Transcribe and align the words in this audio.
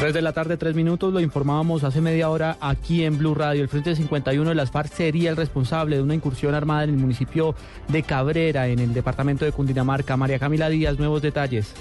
3 0.00 0.14
de 0.14 0.22
la 0.22 0.32
tarde, 0.32 0.56
tres 0.56 0.74
minutos, 0.74 1.12
lo 1.12 1.20
informábamos 1.20 1.84
hace 1.84 2.00
media 2.00 2.30
hora 2.30 2.56
aquí 2.62 3.04
en 3.04 3.18
Blue 3.18 3.34
Radio. 3.34 3.60
El 3.60 3.68
Frente 3.68 3.94
51 3.94 4.48
de 4.48 4.54
las 4.54 4.70
FARC 4.70 4.90
sería 4.90 5.28
el 5.28 5.36
responsable 5.36 5.96
de 5.96 6.02
una 6.02 6.14
incursión 6.14 6.54
armada 6.54 6.84
en 6.84 6.90
el 6.90 6.96
municipio 6.96 7.54
de 7.88 8.02
Cabrera, 8.02 8.66
en 8.68 8.78
el 8.78 8.94
departamento 8.94 9.44
de 9.44 9.52
Cundinamarca. 9.52 10.16
María 10.16 10.38
Camila 10.38 10.70
Díaz, 10.70 10.98
nuevos 10.98 11.20
detalles. 11.20 11.74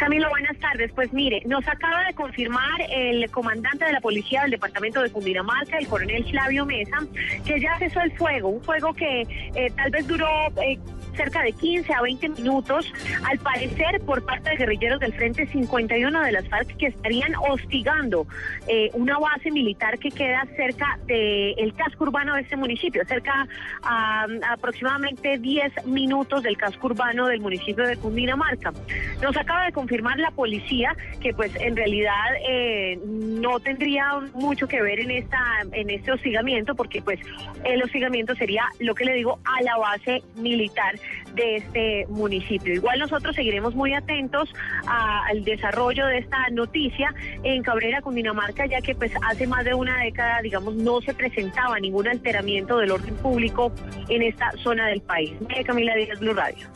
Camilo, 0.00 0.28
buenas 0.30 0.56
tardes. 0.58 0.90
Pues 0.92 1.12
mire, 1.12 1.42
nos 1.46 1.66
acaba 1.68 2.06
de 2.06 2.14
confirmar 2.14 2.80
el 2.90 3.30
comandante 3.30 3.84
de 3.84 3.92
la 3.92 4.00
policía 4.00 4.42
del 4.42 4.50
departamento 4.50 5.00
de 5.00 5.10
Cundinamarca, 5.10 5.78
el 5.78 5.86
coronel 5.86 6.24
Flavio 6.24 6.66
Mesa, 6.66 6.98
que 7.44 7.60
ya 7.60 7.78
cesó 7.78 8.00
el 8.00 8.10
fuego, 8.18 8.48
un 8.48 8.62
fuego 8.64 8.92
que 8.94 9.22
eh, 9.54 9.72
tal 9.76 9.92
vez 9.92 10.08
duró 10.08 10.28
eh, 10.60 10.76
cerca 11.20 11.42
de 11.42 11.52
15 11.52 11.92
a 11.92 12.00
20 12.00 12.28
minutos, 12.30 12.90
al 13.28 13.38
parecer 13.40 14.00
por 14.06 14.24
parte 14.24 14.48
de 14.50 14.56
guerrilleros 14.56 15.00
del 15.00 15.12
Frente 15.12 15.46
51 15.46 16.22
de 16.22 16.32
las 16.32 16.48
FARC 16.48 16.74
que 16.78 16.86
estarían 16.86 17.34
hostigando 17.36 18.26
eh, 18.66 18.88
una 18.94 19.18
base 19.18 19.50
militar 19.50 19.98
que 19.98 20.10
queda 20.10 20.46
cerca 20.56 20.98
del 21.06 21.74
casco 21.74 22.04
urbano 22.04 22.36
de 22.36 22.42
este 22.42 22.56
municipio, 22.56 23.04
cerca 23.04 23.46
a, 23.82 24.26
aproximadamente 24.48 25.36
10 25.36 25.84
minutos 25.86 26.42
del 26.42 26.56
casco 26.56 26.86
urbano 26.86 27.26
del 27.26 27.40
municipio 27.40 27.86
de 27.86 27.98
Cundinamarca. 27.98 28.72
Nos 29.20 29.36
acaba 29.36 29.66
de 29.66 29.72
confirmar 29.72 30.18
la 30.18 30.30
policía 30.30 30.96
que 31.20 31.34
pues 31.34 31.54
en 31.56 31.76
realidad 31.76 32.14
eh, 32.48 32.98
no 33.04 33.60
tendría 33.60 34.20
mucho 34.32 34.66
que 34.66 34.80
ver 34.80 35.00
en 35.00 35.10
esta 35.10 35.38
en 35.72 35.90
este 35.90 36.12
hostigamiento 36.12 36.74
porque 36.74 37.02
pues 37.02 37.20
el 37.64 37.82
hostigamiento 37.82 38.34
sería 38.36 38.64
lo 38.78 38.94
que 38.94 39.04
le 39.04 39.14
digo 39.14 39.38
a 39.44 39.62
la 39.62 39.76
base 39.76 40.22
militar 40.36 40.94
de 41.34 41.56
este 41.56 42.06
municipio. 42.08 42.74
Igual 42.74 42.98
nosotros 42.98 43.34
seguiremos 43.34 43.74
muy 43.74 43.94
atentos 43.94 44.52
al 44.86 45.44
desarrollo 45.44 46.06
de 46.06 46.18
esta 46.18 46.48
noticia 46.50 47.14
en 47.42 47.62
Cabrera, 47.62 48.02
Cundinamarca, 48.02 48.66
ya 48.66 48.80
que 48.80 48.94
pues 48.94 49.12
hace 49.28 49.46
más 49.46 49.64
de 49.64 49.74
una 49.74 49.98
década, 49.98 50.40
digamos, 50.42 50.74
no 50.74 51.00
se 51.00 51.14
presentaba 51.14 51.78
ningún 51.78 52.08
alteramiento 52.08 52.78
del 52.78 52.90
orden 52.90 53.14
público 53.16 53.72
en 54.08 54.22
esta 54.22 54.52
zona 54.62 54.88
del 54.88 55.00
país. 55.00 55.32
Camila 55.64 55.94
Díaz, 55.94 56.18
Blue 56.18 56.34
Radio. 56.34 56.66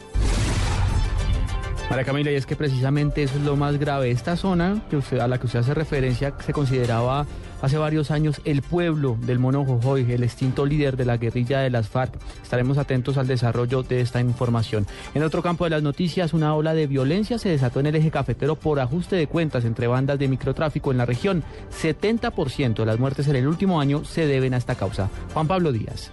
María 1.90 2.04
Camila, 2.06 2.32
y 2.32 2.34
es 2.34 2.46
que 2.46 2.56
precisamente 2.56 3.22
eso 3.22 3.36
es 3.36 3.44
lo 3.44 3.56
más 3.56 3.78
grave. 3.78 4.10
Esta 4.10 4.36
zona 4.36 4.82
que 4.90 5.20
a 5.20 5.28
la 5.28 5.38
que 5.38 5.46
usted 5.46 5.58
hace 5.60 5.74
referencia 5.74 6.34
se 6.44 6.52
consideraba 6.52 7.26
hace 7.60 7.76
varios 7.76 8.10
años 8.10 8.40
el 8.44 8.62
pueblo 8.62 9.16
del 9.20 9.38
Mono 9.38 9.64
Jojoy, 9.64 10.10
el 10.10 10.22
extinto 10.22 10.64
líder 10.64 10.96
de 10.96 11.04
la 11.04 11.18
guerrilla 11.18 11.60
de 11.60 11.70
las 11.70 11.88
FARC. 11.88 12.14
Estaremos 12.42 12.78
atentos 12.78 13.18
al 13.18 13.26
desarrollo 13.26 13.82
de 13.82 14.00
esta 14.00 14.20
información. 14.20 14.86
En 15.14 15.22
otro 15.22 15.42
campo 15.42 15.64
de 15.64 15.70
las 15.70 15.82
noticias, 15.82 16.32
una 16.32 16.54
ola 16.54 16.74
de 16.74 16.86
violencia 16.86 17.38
se 17.38 17.50
desató 17.50 17.80
en 17.80 17.86
el 17.86 17.96
eje 17.96 18.10
cafetero 18.10 18.56
por 18.56 18.80
ajuste 18.80 19.16
de 19.16 19.26
cuentas 19.26 19.64
entre 19.64 19.86
bandas 19.86 20.18
de 20.18 20.28
microtráfico 20.28 20.90
en 20.90 20.98
la 20.98 21.06
región. 21.06 21.44
70% 21.82 22.74
de 22.74 22.86
las 22.86 22.98
muertes 22.98 23.28
en 23.28 23.36
el 23.36 23.46
último 23.46 23.80
año 23.80 24.04
se 24.04 24.26
deben 24.26 24.54
a 24.54 24.56
esta 24.58 24.74
causa. 24.74 25.10
Juan 25.34 25.46
Pablo 25.46 25.70
Díaz. 25.70 26.12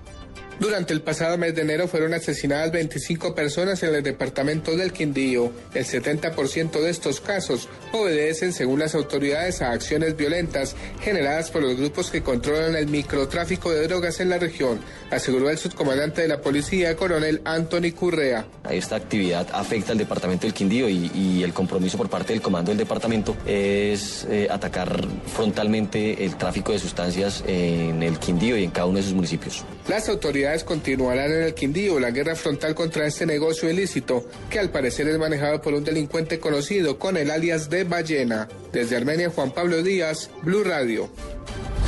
Durante 0.61 0.93
el 0.93 1.01
pasado 1.01 1.39
mes 1.39 1.55
de 1.55 1.63
enero 1.63 1.87
fueron 1.87 2.13
asesinadas 2.13 2.71
25 2.71 3.33
personas 3.33 3.81
en 3.81 3.95
el 3.95 4.03
departamento 4.03 4.77
del 4.77 4.93
Quindío. 4.93 5.51
El 5.73 5.85
70% 5.85 6.79
de 6.79 6.91
estos 6.91 7.19
casos 7.19 7.67
obedecen, 7.91 8.53
según 8.53 8.77
las 8.77 8.93
autoridades, 8.93 9.63
a 9.63 9.71
acciones 9.71 10.15
violentas 10.15 10.75
generadas 11.01 11.49
por 11.49 11.63
los 11.63 11.75
grupos 11.77 12.11
que 12.11 12.21
controlan 12.21 12.75
el 12.75 12.85
microtráfico 12.85 13.71
de 13.71 13.87
drogas 13.87 14.19
en 14.19 14.29
la 14.29 14.37
región, 14.37 14.79
aseguró 15.09 15.49
el 15.49 15.57
subcomandante 15.57 16.21
de 16.21 16.27
la 16.27 16.41
policía, 16.41 16.95
coronel 16.95 17.41
Anthony 17.43 17.91
Currea. 17.97 18.45
Esta 18.69 18.97
actividad 18.97 19.47
afecta 19.53 19.93
al 19.93 19.97
departamento 19.97 20.45
del 20.45 20.53
Quindío 20.53 20.87
y, 20.87 21.41
el 21.41 21.53
compromiso 21.53 21.97
por 21.97 22.07
parte 22.07 22.33
del 22.33 22.41
comando 22.43 22.69
del 22.69 22.77
departamento 22.77 23.35
es 23.47 24.27
eh, 24.29 24.47
atacar 24.47 25.07
frontalmente 25.25 26.23
el 26.23 26.37
tráfico 26.37 26.71
de 26.71 26.77
sustancias 26.77 27.43
en 27.47 28.03
el 28.03 28.19
Quindío 28.19 28.55
y 28.57 28.65
en 28.65 28.69
cada 28.69 28.85
uno 28.85 28.97
de 28.97 29.03
sus 29.03 29.13
municipios. 29.13 29.65
Las 29.87 30.07
autoridades 30.07 30.50
continuarán 30.59 31.31
en 31.31 31.43
el 31.43 31.53
Quindío 31.53 31.99
la 31.99 32.11
guerra 32.11 32.35
frontal 32.35 32.75
contra 32.75 33.07
este 33.07 33.25
negocio 33.25 33.69
ilícito, 33.69 34.25
que 34.49 34.59
al 34.59 34.69
parecer 34.69 35.07
es 35.07 35.17
manejado 35.17 35.61
por 35.61 35.73
un 35.73 35.83
delincuente 35.83 36.39
conocido 36.39 36.99
con 36.99 37.17
el 37.17 37.31
alias 37.31 37.69
de 37.69 37.85
Ballena. 37.85 38.49
Desde 38.73 38.97
Armenia, 38.97 39.29
Juan 39.29 39.51
Pablo 39.51 39.81
Díaz, 39.81 40.29
Blue 40.43 40.63
Radio. 40.63 41.09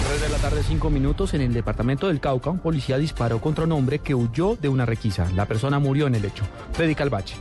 3 0.07 0.22
de 0.22 0.29
la 0.29 0.38
tarde, 0.38 0.62
5 0.66 0.90
minutos, 0.90 1.34
en 1.34 1.41
el 1.41 1.53
departamento 1.53 2.07
del 2.07 2.19
Cauca, 2.19 2.50
un 2.50 2.59
policía 2.59 2.97
disparó 2.97 3.41
contra 3.41 3.66
un 3.66 3.74
hombre 3.74 4.00
que 4.00 4.16
huyó 4.16 4.56
de 4.56 4.69
una 4.69 4.85
requisa. 4.85 5.30
La 5.35 5.45
persona 5.45 5.80
murió 5.80 6.07
en 6.07 6.16
el 6.16 6.25
hecho. 6.25 6.44
Freddy 6.74 6.95
Calvache. 6.95 7.35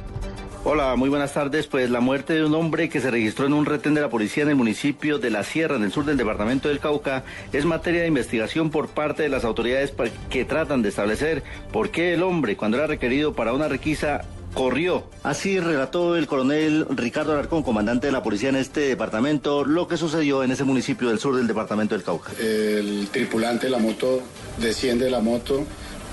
Hola, 0.65 0.95
muy 0.95 1.09
buenas 1.09 1.33
tardes. 1.33 1.67
Pues 1.67 1.91
la 1.91 1.99
muerte 1.99 2.35
de 2.35 2.45
un 2.45 2.55
hombre 2.55 2.89
que 2.89 3.01
se 3.01 3.11
registró 3.11 3.47
en 3.47 3.53
un 3.53 3.67
retén 3.67 3.95
de 3.95 4.01
la 4.01 4.09
policía 4.09 4.45
en 4.45 4.51
el 4.51 4.55
municipio 4.55 5.19
de 5.19 5.29
La 5.29 5.43
Sierra, 5.43 5.75
en 5.75 5.83
el 5.83 5.91
sur 5.91 6.05
del 6.05 6.17
departamento 6.17 6.69
del 6.69 6.79
Cauca, 6.79 7.25
es 7.53 7.65
materia 7.65 8.03
de 8.03 8.07
investigación 8.07 8.71
por 8.71 8.87
parte 8.87 9.25
de 9.25 9.29
las 9.29 9.45
autoridades 9.45 9.93
que 10.31 10.45
tratan 10.45 10.83
de 10.83 10.91
establecer 10.91 11.43
por 11.73 11.91
qué 11.91 12.15
el 12.15 12.23
hombre, 12.23 12.57
cuando 12.57 12.77
era 12.77 12.87
requerido 12.87 13.35
para 13.35 13.53
una 13.53 13.67
requisa, 13.67 14.21
corrió. 14.55 15.03
Así 15.25 15.59
relató 15.59 16.15
el 16.15 16.29
coronel 16.29 16.87
Ricardo 16.91 17.33
Alarcón, 17.33 17.65
comandante 17.65 18.07
de 18.07 18.13
la 18.13 18.23
policía 18.23 18.51
en 18.51 18.57
este 18.57 18.83
departamento, 18.83 19.65
lo 19.65 19.89
que 19.89 19.97
sucedió 19.97 20.45
en 20.45 20.53
ese 20.53 20.63
municipio 20.63 21.09
del 21.09 21.19
sur 21.19 21.35
del 21.35 21.49
departamento 21.49 21.97
del 21.97 22.05
Cauca. 22.05 22.31
El 22.39 23.09
tripulante 23.11 23.67
de 23.67 23.71
la 23.73 23.79
moto 23.79 24.23
desciende 24.59 25.07
de 25.07 25.11
la 25.11 25.21
moto, 25.21 25.65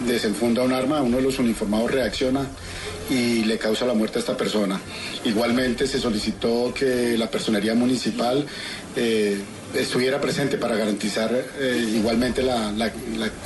desenfunda 0.06 0.64
un 0.64 0.74
arma, 0.74 1.02
uno 1.02 1.18
de 1.18 1.24
los 1.24 1.40
uniformados 1.40 1.92
reacciona 1.92 2.48
y 3.10 3.44
le 3.44 3.58
causa 3.58 3.86
la 3.86 3.94
muerte 3.94 4.20
a 4.20 4.22
esta 4.22 4.38
persona. 4.38 4.80
Igualmente 5.26 5.88
se 5.88 6.00
solicitó 6.00 6.74
que 6.74 7.18
la 7.18 7.30
personería 7.30 7.74
municipal 7.74 8.46
eh, 8.96 9.40
estuviera 9.74 10.20
presente 10.22 10.58
para 10.58 10.76
garantizar 10.76 11.32
eh, 11.60 11.92
igualmente 11.96 12.44
la, 12.44 12.92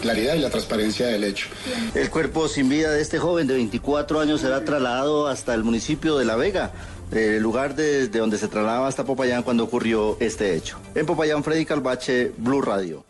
claridad 0.01 0.35
y 0.35 0.39
la 0.39 0.49
transparencia 0.49 1.07
del 1.07 1.23
hecho. 1.23 1.47
El 1.95 2.09
cuerpo 2.09 2.47
sin 2.47 2.69
vida 2.69 2.91
de 2.91 3.01
este 3.01 3.19
joven 3.19 3.47
de 3.47 3.55
24 3.55 4.19
años 4.19 4.41
será 4.41 4.63
trasladado 4.63 5.27
hasta 5.27 5.53
el 5.53 5.63
municipio 5.63 6.17
de 6.17 6.25
La 6.25 6.35
Vega. 6.35 6.71
El 7.11 7.43
lugar 7.43 7.75
desde 7.75 8.19
donde 8.19 8.37
se 8.37 8.47
trasladaba 8.47 8.87
hasta 8.87 9.03
Popayán 9.03 9.43
cuando 9.43 9.63
ocurrió 9.63 10.17
este 10.19 10.55
hecho. 10.55 10.79
En 10.95 11.05
Popayán, 11.05 11.43
Freddy 11.43 11.65
Calvache, 11.65 12.31
Blue 12.37 12.61
Radio. 12.61 13.05